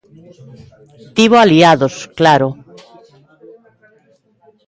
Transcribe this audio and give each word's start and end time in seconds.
Tivo 1.15 1.35
aliados, 1.39 1.93
claro. 2.19 2.49